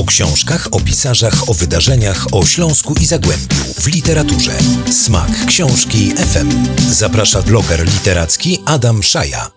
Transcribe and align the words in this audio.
O 0.00 0.04
książkach, 0.04 0.68
o 0.70 0.80
pisarzach, 0.80 1.50
o 1.50 1.54
wydarzeniach, 1.54 2.26
o 2.32 2.44
Śląsku 2.44 2.94
i 3.00 3.06
Zagłębiu 3.06 3.56
w 3.80 3.86
literaturze. 3.94 4.52
Smak 4.90 5.46
książki 5.46 6.10
FM. 6.10 6.48
Zaprasza 6.90 7.42
bloger 7.42 7.84
literacki 7.84 8.58
Adam 8.66 9.02
Szaja. 9.02 9.50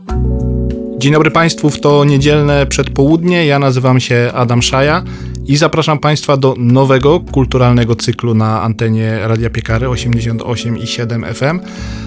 Dzień 0.97 1.13
dobry 1.13 1.31
Państwu, 1.31 1.71
to 1.71 2.05
niedzielne 2.05 2.65
przedpołudnie. 2.65 3.45
Ja 3.45 3.59
nazywam 3.59 3.99
się 3.99 4.31
Adam 4.33 4.61
Szaja 4.61 5.03
i 5.45 5.57
zapraszam 5.57 5.99
Państwa 5.99 6.37
do 6.37 6.55
nowego 6.57 7.19
kulturalnego 7.19 7.95
cyklu 7.95 8.33
na 8.33 8.61
antenie 8.61 9.19
Radia 9.27 9.49
Piekary 9.49 9.87
88,7 9.87 11.33
FM. 11.33 11.59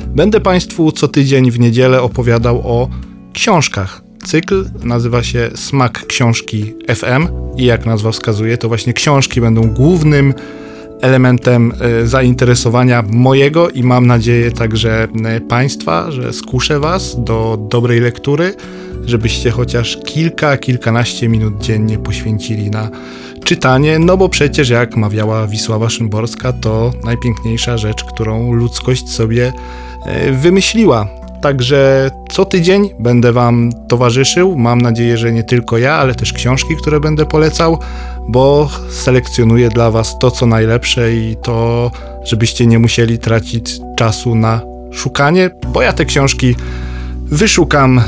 Będę 0.06 0.40
Państwu 0.40 0.92
co 0.92 1.08
tydzień 1.08 1.50
w 1.50 1.58
niedzielę 1.58 2.02
opowiadał 2.02 2.58
o 2.58 2.88
książkach. 3.32 4.05
Cykl 4.26 4.64
nazywa 4.84 5.22
się 5.22 5.50
Smak 5.54 6.06
Książki 6.06 6.74
FM 6.88 7.28
i 7.56 7.64
jak 7.64 7.86
nazwa 7.86 8.12
wskazuje, 8.12 8.58
to 8.58 8.68
właśnie 8.68 8.92
książki 8.92 9.40
będą 9.40 9.68
głównym 9.68 10.34
elementem 11.00 11.72
e, 11.80 12.06
zainteresowania 12.06 13.04
mojego 13.10 13.70
i 13.70 13.82
mam 13.82 14.06
nadzieję 14.06 14.52
także 14.52 15.08
e, 15.24 15.40
Państwa, 15.40 16.10
że 16.10 16.32
skuszę 16.32 16.80
Was 16.80 17.24
do 17.24 17.58
dobrej 17.70 18.00
lektury, 18.00 18.54
żebyście 19.04 19.50
chociaż 19.50 19.98
kilka, 20.04 20.56
kilkanaście 20.56 21.28
minut 21.28 21.62
dziennie 21.62 21.98
poświęcili 21.98 22.70
na 22.70 22.90
czytanie, 23.44 23.98
no 23.98 24.16
bo 24.16 24.28
przecież 24.28 24.68
jak 24.68 24.96
mawiała 24.96 25.46
Wisława 25.46 25.90
Szymborska, 25.90 26.52
to 26.52 26.92
najpiękniejsza 27.04 27.78
rzecz, 27.78 28.04
którą 28.04 28.52
ludzkość 28.52 29.10
sobie 29.10 29.52
e, 30.06 30.32
wymyśliła. 30.32 31.08
Także 31.42 32.10
co 32.36 32.44
tydzień 32.44 32.90
będę 32.98 33.32
Wam 33.32 33.70
towarzyszył. 33.88 34.56
Mam 34.56 34.82
nadzieję, 34.82 35.18
że 35.18 35.32
nie 35.32 35.44
tylko 35.44 35.78
ja, 35.78 35.94
ale 35.94 36.14
też 36.14 36.32
książki, 36.32 36.76
które 36.76 37.00
będę 37.00 37.26
polecał, 37.26 37.78
bo 38.28 38.68
selekcjonuję 38.90 39.68
dla 39.68 39.90
Was 39.90 40.18
to, 40.18 40.30
co 40.30 40.46
najlepsze 40.46 41.14
i 41.14 41.36
to, 41.42 41.90
żebyście 42.24 42.66
nie 42.66 42.78
musieli 42.78 43.18
tracić 43.18 43.78
czasu 43.96 44.34
na 44.34 44.60
szukanie, 44.92 45.50
bo 45.72 45.82
ja 45.82 45.92
te 45.92 46.04
książki 46.04 46.56
wyszukam 47.30 48.00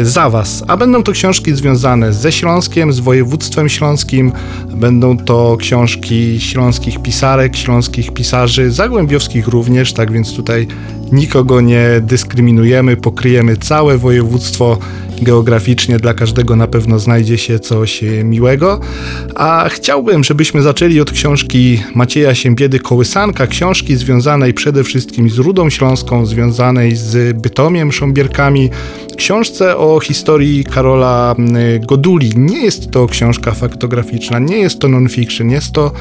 y, 0.00 0.06
za 0.06 0.30
Was. 0.30 0.64
A 0.68 0.76
będą 0.76 1.02
to 1.02 1.12
książki 1.12 1.54
związane 1.54 2.12
ze 2.12 2.32
Śląskiem, 2.32 2.92
z 2.92 3.00
województwem 3.00 3.68
śląskim. 3.68 4.32
Będą 4.74 5.18
to 5.18 5.56
książki 5.60 6.40
śląskich 6.40 7.02
pisarek, 7.02 7.56
śląskich 7.56 8.10
pisarzy, 8.10 8.70
zagłębiowskich 8.70 9.48
również, 9.48 9.92
tak 9.92 10.12
więc 10.12 10.36
tutaj 10.36 10.66
nikogo 11.12 11.60
nie 11.60 11.86
dyskryminujemy, 12.00 12.96
pokryjemy 12.96 13.56
całe 13.56 13.98
województwo 13.98 14.78
geograficznie, 15.24 15.98
dla 15.98 16.14
każdego 16.14 16.56
na 16.56 16.66
pewno 16.66 16.98
znajdzie 16.98 17.38
się 17.38 17.58
coś 17.58 18.04
e, 18.04 18.24
miłego. 18.24 18.80
A 19.34 19.68
chciałbym, 19.68 20.24
żebyśmy 20.24 20.62
zaczęli 20.62 21.00
od 21.00 21.10
książki 21.10 21.82
Macieja 21.94 22.34
Siembiedy 22.34 22.78
Kołysanka, 22.78 23.46
książki 23.46 23.96
związanej 23.96 24.54
przede 24.54 24.84
wszystkim 24.84 25.30
z 25.30 25.38
Rudą 25.38 25.70
Śląską, 25.70 26.26
związanej 26.26 26.96
z 26.96 27.36
Bytomiem, 27.36 27.92
Sząbierkami, 27.92 28.70
książce 29.16 29.76
o 29.76 30.00
historii 30.00 30.64
Karola 30.64 31.34
Goduli. 31.80 32.30
Nie 32.36 32.64
jest 32.64 32.90
to 32.90 33.06
książka 33.06 33.52
faktograficzna, 33.52 34.38
nie 34.38 34.58
jest 34.58 34.78
to 34.78 34.88
non-fiction, 34.88 35.50
jest 35.50 35.72
to 35.72 35.92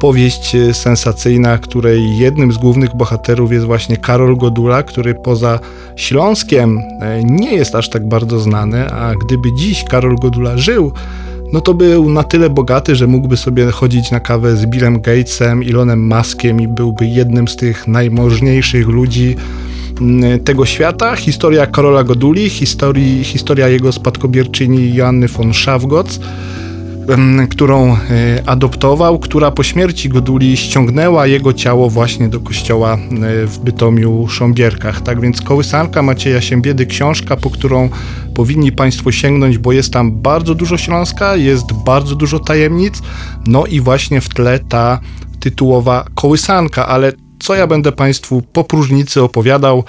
powieść 0.00 0.54
e, 0.54 0.74
sensacyjna, 0.74 1.58
której 1.58 2.18
jednym 2.18 2.52
z 2.52 2.58
głównych 2.58 2.96
bohaterów 2.96 3.52
jest 3.52 3.66
właśnie 3.66 3.96
Karol 3.96 4.36
Godula, 4.36 4.82
który 4.82 5.14
poza 5.14 5.58
Śląskiem 5.96 6.78
e, 6.78 7.24
nie 7.24 7.54
jest 7.54 7.74
aż 7.74 7.90
tak 7.90 8.08
bardzo 8.08 8.40
znany, 8.40 8.90
a 8.90 9.14
gdyby 9.14 9.52
dziś 9.52 9.84
Karol 9.84 10.16
Godula 10.16 10.58
żył, 10.58 10.92
no 11.52 11.60
to 11.60 11.74
był 11.74 12.10
na 12.10 12.22
tyle 12.22 12.50
bogaty, 12.50 12.96
że 12.96 13.06
mógłby 13.06 13.36
sobie 13.36 13.70
chodzić 13.70 14.10
na 14.10 14.20
kawę 14.20 14.56
z 14.56 14.66
Billem 14.66 15.00
Gatesem, 15.00 15.62
Elonem 15.70 16.08
Muskiem 16.08 16.60
i 16.60 16.68
byłby 16.68 17.06
jednym 17.06 17.48
z 17.48 17.56
tych 17.56 17.88
najmożniejszych 17.88 18.88
ludzi 18.88 19.36
tego 20.44 20.66
świata. 20.66 21.16
Historia 21.16 21.66
Karola 21.66 22.04
Goduli, 22.04 22.50
historii, 22.50 23.24
historia 23.24 23.68
jego 23.68 23.92
spadkobierczyni 23.92 24.94
Joanny 24.94 25.28
von 25.28 25.54
Schafgotz 25.54 26.20
którą 27.50 27.92
e, 27.92 27.96
adoptował, 28.46 29.18
która 29.18 29.50
po 29.50 29.62
śmierci 29.62 30.08
Goduli 30.08 30.56
ściągnęła 30.56 31.26
jego 31.26 31.52
ciało 31.52 31.90
właśnie 31.90 32.28
do 32.28 32.40
kościoła 32.40 32.94
e, 32.94 32.98
w 33.46 33.58
Bytomiu 33.58 34.28
Sząbierkach. 34.28 35.00
Tak 35.00 35.20
więc 35.20 35.40
kołysanka 35.40 36.02
Macieja 36.02 36.40
Siembiedy, 36.40 36.86
książka, 36.86 37.36
po 37.36 37.50
którą 37.50 37.88
powinni 38.34 38.72
Państwo 38.72 39.12
sięgnąć, 39.12 39.58
bo 39.58 39.72
jest 39.72 39.92
tam 39.92 40.12
bardzo 40.12 40.54
dużo 40.54 40.76
Śląska, 40.76 41.36
jest 41.36 41.72
bardzo 41.72 42.14
dużo 42.14 42.38
tajemnic, 42.38 43.02
no 43.46 43.66
i 43.66 43.80
właśnie 43.80 44.20
w 44.20 44.28
tle 44.28 44.58
ta 44.58 45.00
tytułowa 45.40 46.04
kołysanka, 46.14 46.88
ale 46.88 47.12
co 47.40 47.54
ja 47.54 47.66
będę 47.66 47.92
Państwu 47.92 48.42
po 48.52 48.64
próżnicy 48.64 49.22
opowiadał. 49.22 49.84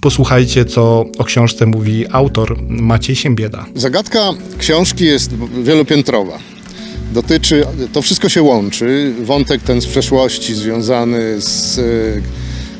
Posłuchajcie, 0.00 0.64
co 0.64 1.04
o 1.18 1.24
książce 1.24 1.66
mówi 1.66 2.04
autor 2.12 2.56
Maciej 2.68 3.16
Siembieda. 3.16 3.66
Zagadka 3.74 4.30
książki 4.58 5.04
jest 5.04 5.30
wielopiętrowa 5.62 6.38
dotyczy, 7.12 7.64
to 7.92 8.02
wszystko 8.02 8.28
się 8.28 8.42
łączy. 8.42 9.14
Wątek 9.22 9.62
ten 9.62 9.80
z 9.80 9.86
przeszłości 9.86 10.54
związany 10.54 11.40
z 11.40 11.78
e, 11.78 11.82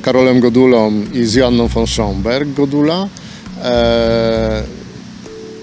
Karolem 0.03 0.41
Godulą 0.41 0.93
i 1.15 1.25
z 1.25 1.35
Joanną 1.35 1.69
von 1.69 1.87
Schomberg 1.87 2.53
Godula, 2.53 3.09
e, 3.63 4.63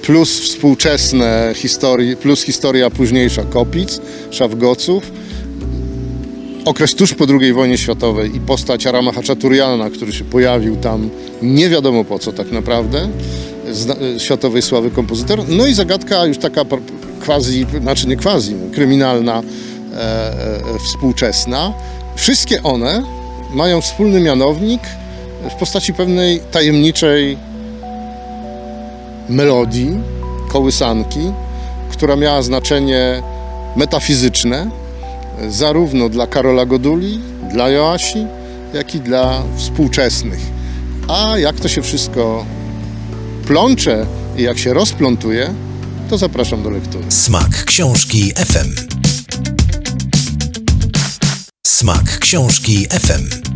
plus 0.01 0.39
współczesne 0.39 1.53
historie, 1.55 2.15
plus 2.15 2.41
historia 2.41 2.89
późniejsza 2.89 3.43
Kopic, 3.43 4.01
Szafgoców, 4.31 5.11
okres 6.65 6.95
tuż 6.95 7.13
po 7.13 7.25
II 7.41 7.53
wojnie 7.53 7.77
światowej 7.77 8.35
i 8.35 8.39
postać 8.39 8.87
Arama 8.87 9.11
Haczaturiana, 9.11 9.89
który 9.89 10.13
się 10.13 10.23
pojawił 10.23 10.75
tam 10.75 11.09
nie 11.41 11.69
wiadomo 11.69 12.03
po 12.03 12.19
co 12.19 12.31
tak 12.31 12.51
naprawdę, 12.51 13.09
światowej 14.17 14.61
sławy 14.61 14.91
kompozytor. 14.91 15.43
No 15.49 15.67
i 15.67 15.73
zagadka 15.73 16.25
już 16.25 16.37
taka 16.37 16.65
quasi, 17.25 17.65
znaczy 17.81 18.07
nie 18.07 18.17
quasi, 18.17 18.55
kryminalna, 18.73 19.41
e, 19.41 19.97
e, 19.97 20.79
współczesna. 20.85 21.73
Wszystkie 22.15 22.63
one 22.63 23.03
mają 23.53 23.81
wspólny 23.81 24.19
mianownik 24.19 24.81
w 25.49 25.53
postaci 25.55 25.93
pewnej 25.93 26.39
tajemniczej 26.51 27.37
melodii, 29.29 29.99
kołysanki, 30.49 31.31
która 31.91 32.15
miała 32.15 32.41
znaczenie 32.41 33.23
metafizyczne 33.75 34.69
zarówno 35.49 36.09
dla 36.09 36.27
Karola 36.27 36.65
Goduli, 36.65 37.19
dla 37.53 37.69
Joasi, 37.69 38.25
jak 38.73 38.95
i 38.95 38.99
dla 38.99 39.43
współczesnych. 39.57 40.39
A 41.07 41.37
jak 41.37 41.55
to 41.55 41.67
się 41.67 41.81
wszystko 41.81 42.45
plącze 43.47 44.05
i 44.37 44.43
jak 44.43 44.57
się 44.57 44.73
rozplątuje, 44.73 45.53
to 46.13 46.17
zapraszam 46.17 46.63
do 46.63 46.69
lektury. 46.69 47.03
Smak 47.09 47.63
książki 47.65 48.31
FM. 48.31 48.69
Smak 51.67 52.19
książki 52.19 52.85
FM. 52.85 53.53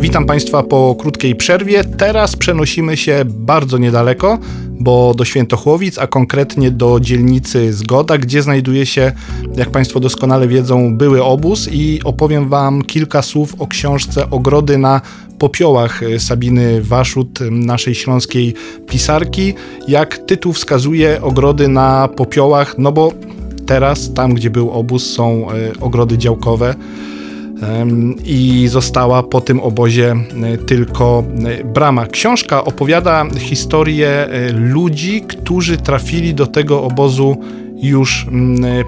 Witam 0.00 0.26
Państwa 0.26 0.62
po 0.62 0.94
krótkiej 0.98 1.36
przerwie. 1.36 1.84
Teraz 1.84 2.36
przenosimy 2.36 2.96
się 2.96 3.22
bardzo 3.24 3.78
niedaleko, 3.78 4.38
bo 4.80 5.14
do 5.14 5.24
Świętochłowic, 5.24 5.98
a 5.98 6.06
konkretnie 6.06 6.70
do 6.70 7.00
dzielnicy 7.00 7.72
Zgoda, 7.72 8.18
gdzie 8.18 8.42
znajduje 8.42 8.86
się, 8.86 9.12
jak 9.56 9.70
Państwo 9.70 10.00
doskonale 10.00 10.48
wiedzą, 10.48 10.96
były 10.96 11.24
obóz 11.24 11.68
i 11.72 12.00
opowiem 12.04 12.48
Wam 12.48 12.82
kilka 12.82 13.22
słów 13.22 13.54
o 13.58 13.66
książce 13.66 14.30
Ogrody 14.30 14.78
na 14.78 15.00
popiołach 15.38 16.00
Sabiny 16.18 16.82
Waszut, 16.82 17.38
naszej 17.50 17.94
śląskiej 17.94 18.54
pisarki. 18.88 19.54
Jak 19.88 20.18
tytuł 20.18 20.52
wskazuje, 20.52 21.22
ogrody 21.22 21.68
na 21.68 22.08
popiołach, 22.08 22.74
no 22.78 22.92
bo 22.92 23.12
teraz, 23.66 24.14
tam 24.14 24.34
gdzie 24.34 24.50
był 24.50 24.70
obóz, 24.70 25.10
są 25.10 25.50
e, 25.50 25.54
ogrody 25.80 26.18
działkowe 26.18 26.74
i 28.24 28.68
została 28.68 29.22
po 29.22 29.40
tym 29.40 29.60
obozie 29.60 30.16
e, 30.42 30.58
tylko 30.58 31.24
e, 31.44 31.64
brama. 31.64 32.06
Książka 32.06 32.64
opowiada 32.64 33.26
historię 33.38 34.08
e, 34.08 34.52
ludzi, 34.52 35.20
którzy 35.20 35.76
trafili 35.76 36.34
do 36.34 36.46
tego 36.46 36.82
obozu 36.82 37.36
już 37.82 38.26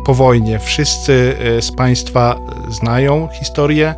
po 0.07 0.15
wojnie. 0.15 0.59
Wszyscy 0.59 1.35
z 1.61 1.73
Państwa 1.73 2.37
znają 2.71 3.29
historię 3.39 3.95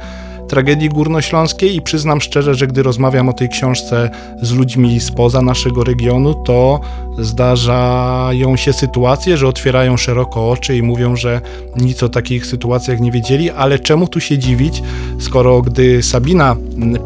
tragedii 0.53 0.89
górnośląskiej 0.89 1.77
i 1.77 1.83
przyznam 1.83 2.21
szczerze, 2.21 2.55
że 2.55 2.67
gdy 2.67 2.83
rozmawiam 2.83 3.29
o 3.29 3.33
tej 3.33 3.49
książce 3.49 4.11
z 4.43 4.53
ludźmi 4.53 5.01
spoza 5.01 5.43
naszego 5.43 5.85
regionu, 5.85 6.35
to 6.35 6.81
zdarzają 7.19 8.57
się 8.57 8.73
sytuacje, 8.73 9.37
że 9.37 9.49
otwierają 9.49 9.97
szeroko 9.97 10.51
oczy 10.51 10.77
i 10.77 10.83
mówią, 10.83 11.17
że 11.17 11.41
nic 11.77 12.03
o 12.03 12.09
takich 12.09 12.47
sytuacjach 12.47 13.01
nie 13.01 13.13
wiedzieli, 13.13 13.51
ale 13.51 13.79
czemu 13.79 14.09
tu 14.09 14.21
się 14.21 14.39
dziwić, 14.39 14.83
skoro 15.21 15.63
gdy 15.63 16.03
Sabina 16.03 16.57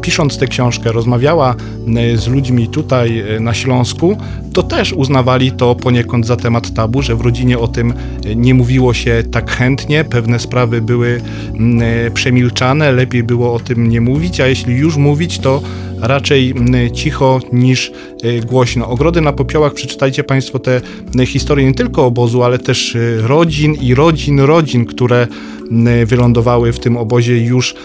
pisząc 0.01 0.37
tę 0.37 0.47
książkę 0.47 0.91
rozmawiała 0.91 1.55
m, 1.87 2.17
z 2.17 2.27
ludźmi 2.27 2.67
tutaj 2.67 3.19
e, 3.19 3.39
na 3.39 3.53
Śląsku, 3.53 4.17
to 4.53 4.63
też 4.63 4.93
uznawali 4.93 5.51
to 5.51 5.75
poniekąd 5.75 6.25
za 6.25 6.35
temat 6.35 6.73
tabu, 6.73 7.01
że 7.01 7.15
w 7.15 7.21
rodzinie 7.21 7.59
o 7.59 7.67
tym 7.67 7.93
e, 8.25 8.35
nie 8.35 8.53
mówiło 8.53 8.93
się 8.93 9.23
tak 9.31 9.51
chętnie, 9.51 10.03
pewne 10.03 10.39
sprawy 10.39 10.81
były 10.81 11.21
m, 11.59 11.81
e, 11.81 12.11
przemilczane, 12.11 12.91
lepiej 12.91 13.23
było 13.23 13.53
o 13.53 13.59
tym 13.59 13.89
nie 13.89 14.01
mówić, 14.01 14.41
a 14.41 14.47
jeśli 14.47 14.75
już 14.75 14.97
mówić, 14.97 15.39
to 15.39 15.61
raczej 16.01 16.53
m, 16.57 16.73
cicho 16.93 17.39
niż 17.53 17.91
e, 18.23 18.39
głośno. 18.39 18.89
Ogrody 18.89 19.21
na 19.21 19.33
popiołach, 19.33 19.73
przeczytajcie 19.73 20.23
Państwo 20.23 20.59
te 20.59 20.81
historie 21.25 21.65
nie 21.65 21.73
tylko 21.73 22.05
obozu, 22.05 22.43
ale 22.43 22.59
też 22.59 22.95
e, 22.95 23.27
rodzin 23.27 23.73
i 23.73 23.95
rodzin 23.95 24.39
rodzin, 24.39 24.85
które 24.85 25.27
m, 25.71 25.87
wylądowały 26.05 26.73
w 26.73 26.79
tym 26.79 26.97
obozie 26.97 27.37
już 27.37 27.75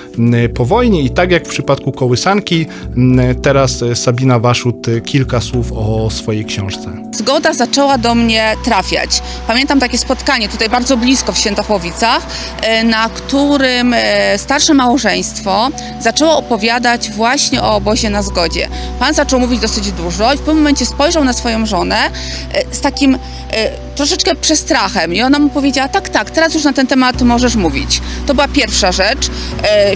po 0.54 0.64
wojnie 0.64 1.02
i 1.02 1.10
tak 1.10 1.30
jak 1.30 1.46
w 1.46 1.50
przypadku 1.50 1.71
kołysanki, 1.80 2.66
m, 2.96 3.20
teraz 3.42 3.82
e, 3.82 3.96
Sabina 3.96 4.38
Waszut 4.38 4.88
e, 4.88 5.00
kilka 5.00 5.40
słów 5.40 5.72
o 5.72 6.10
swojej 6.10 6.44
książce. 6.44 7.02
Zgoda 7.12 7.54
zaczęła 7.54 7.98
do 7.98 8.14
mnie 8.14 8.54
trafiać. 8.64 9.22
Pamiętam 9.46 9.80
takie 9.80 9.98
spotkanie 9.98 10.48
tutaj 10.48 10.68
bardzo 10.68 10.96
blisko 10.96 11.32
w 11.32 11.38
Świętochłowicach, 11.38 12.26
e, 12.62 12.84
na 12.84 13.08
którym 13.08 13.94
starsze 14.36 14.74
małżeństwo 14.74 15.68
zaczęło 16.00 16.36
opowiadać 16.36 17.10
właśnie 17.10 17.62
o 17.62 17.76
obozie 17.76 18.10
na 18.10 18.22
zgodzie. 18.22 18.68
Pan 18.98 19.14
zaczął 19.14 19.40
mówić 19.40 19.60
dosyć 19.60 19.92
dużo 19.92 20.32
i 20.32 20.36
w 20.36 20.40
pewnym 20.40 20.56
momencie 20.56 20.86
spojrzał 20.86 21.24
na 21.24 21.32
swoją 21.32 21.66
żonę 21.66 21.96
z 22.70 22.80
takim 22.80 23.18
troszeczkę 23.94 24.34
przestrachem 24.34 25.14
i 25.14 25.22
ona 25.22 25.38
mu 25.38 25.48
powiedziała, 25.48 25.88
tak, 25.88 26.08
tak, 26.08 26.30
teraz 26.30 26.54
już 26.54 26.64
na 26.64 26.72
ten 26.72 26.86
temat 26.86 27.22
możesz 27.22 27.56
mówić. 27.56 28.00
To 28.26 28.34
była 28.34 28.48
pierwsza 28.48 28.92
rzecz. 28.92 29.30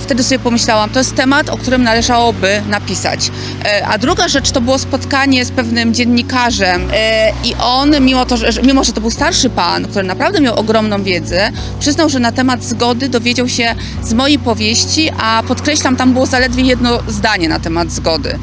Wtedy 0.01 0.23
sobie 0.23 0.39
pomyślałam, 0.39 0.91
to 0.91 0.99
jest 0.99 1.15
temat, 1.15 1.51
o 1.51 1.57
którym 1.67 1.83
należałoby 1.83 2.63
napisać. 2.69 3.31
E, 3.65 3.87
A 3.87 3.99
druga 3.99 4.29
rzecz 4.29 4.51
to 4.51 4.61
było 4.61 4.79
spotkanie 4.79 5.45
z 5.45 5.51
pewnym 5.51 5.95
dziennikarzem 5.95 6.89
e, 6.93 7.31
i 7.45 7.55
on, 7.55 8.01
mimo, 8.01 8.27
to, 8.27 8.37
że, 8.37 8.63
mimo 8.63 8.85
że 8.85 8.93
to 8.93 9.01
był 9.01 9.11
starszy 9.11 9.51
pan, 9.51 9.87
który 9.89 10.07
naprawdę 10.07 10.41
miał 10.41 10.59
ogromną 10.59 11.03
wiedzę, 11.03 11.51
przyznał, 11.81 12.09
że 12.09 12.19
na 12.21 12.33
temat 12.33 12.65
zgody 12.65 13.09
dowiedział 13.09 13.49
się 13.49 13.75
z 14.03 14.13
mojej 14.13 14.39
powieści, 14.39 15.11
a 15.19 15.43
podkreślam, 15.49 15.97
tam 15.97 16.13
było 16.13 16.27
zaledwie 16.27 16.63
jedno 16.63 16.99
zdanie 17.09 17.49
na 17.49 17.61
temat 17.61 17.91
zgody. 17.93 18.39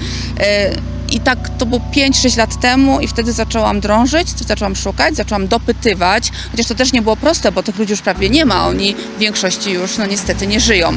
I 1.12 1.20
tak 1.20 1.50
to 1.58 1.66
było 1.66 1.82
5-6 1.96 2.38
lat 2.38 2.60
temu 2.60 3.00
i 3.00 3.08
wtedy 3.08 3.34
zaczęłam 3.34 3.80
drążyć, 3.80 4.30
zaczęłam 4.30 4.76
szukać, 4.76 5.16
zaczęłam 5.16 5.48
dopytywać, 5.48 6.32
chociaż 6.52 6.68
to 6.68 6.76
też 6.76 6.94
nie 6.94 7.02
było 7.02 7.16
proste, 7.16 7.52
bo 7.52 7.64
tych 7.64 7.78
ludzi 7.78 7.92
już 7.92 8.02
prawie 8.02 8.30
nie 8.30 8.46
ma, 8.46 8.68
oni 8.68 8.96
w 9.16 9.20
większości 9.20 9.72
już 9.72 9.98
no 9.98 10.06
niestety 10.06 10.48
nie 10.48 10.60
żyją. 10.60 10.94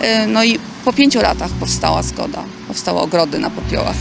E, 0.00 0.26
No 0.26 0.44
i 0.44 0.58
po 0.84 0.92
pięciu 0.92 1.20
latach 1.20 1.50
powstała 1.50 2.02
zgoda, 2.02 2.44
powstały 2.68 3.00
ogrody 3.00 3.38
na 3.38 3.50
popiołach. 3.50 3.96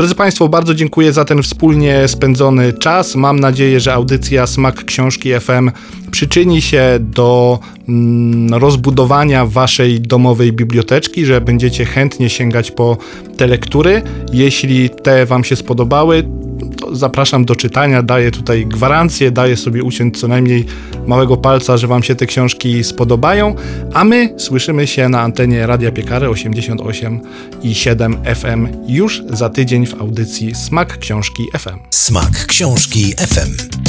Drodzy 0.00 0.14
Państwo, 0.14 0.48
bardzo 0.48 0.74
dziękuję 0.74 1.12
za 1.12 1.24
ten 1.24 1.42
wspólnie 1.42 2.08
spędzony 2.08 2.72
czas. 2.72 3.16
Mam 3.16 3.40
nadzieję, 3.40 3.80
że 3.80 3.94
audycja 3.94 4.46
Smak 4.46 4.84
Książki 4.84 5.40
FM 5.40 5.70
przyczyni 6.10 6.62
się 6.62 6.98
do 7.00 7.58
mm, 7.88 8.54
rozbudowania 8.54 9.46
Waszej 9.46 10.00
domowej 10.00 10.52
biblioteczki, 10.52 11.26
że 11.26 11.40
będziecie 11.40 11.84
chętnie 11.84 12.30
sięgać 12.30 12.70
po 12.70 12.96
te 13.36 13.46
lektury. 13.46 14.02
Jeśli 14.32 14.90
te 14.90 15.26
Wam 15.26 15.44
się 15.44 15.56
spodobały, 15.56 16.22
zapraszam 16.92 17.44
do 17.44 17.56
czytania. 17.56 18.02
Daję 18.02 18.30
tutaj 18.30 18.66
gwarancję, 18.66 19.30
daję 19.30 19.56
sobie 19.56 19.82
uciąć 19.82 20.20
co 20.20 20.28
najmniej 20.28 20.64
małego 21.06 21.36
palca, 21.36 21.76
że 21.76 21.86
Wam 21.86 22.02
się 22.02 22.14
te 22.14 22.26
książki 22.26 22.84
spodobają. 22.84 23.54
A 23.94 24.04
my 24.04 24.34
słyszymy 24.36 24.86
się 24.86 25.08
na 25.08 25.20
antenie 25.20 25.66
Radia 25.66 25.92
Piekary 25.92 26.28
88 26.28 27.20
i 27.62 27.74
7 27.74 28.16
FM 28.34 28.68
już 28.88 29.22
za 29.30 29.48
tydzień 29.48 29.86
w 29.86 30.00
audycji 30.00 30.54
Smak 30.54 30.98
Książki 30.98 31.48
FM. 31.58 31.78
Smak 31.90 32.46
książki 32.46 33.14
FM. 33.18 33.80